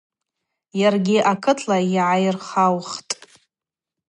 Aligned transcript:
Йаргьи 0.81 1.17
акытла 1.31 1.77
йгӏайырхаухтӏ. 1.83 3.11